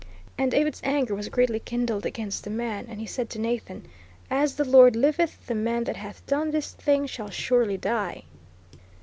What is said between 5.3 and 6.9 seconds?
the man that hath done this